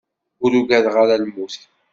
Ur 0.43 0.51
ugadeɣ 0.59 0.95
ara 1.03 1.21
lmut. 1.23 1.55